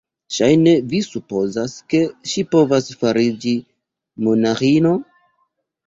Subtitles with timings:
[0.35, 2.01] Ŝajne vi supozas, ke
[2.33, 3.57] ŝi povas fariĝi
[4.25, 5.01] monaĥino?